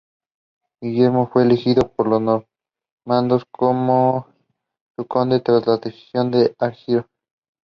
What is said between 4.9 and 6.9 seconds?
of Hampshire Down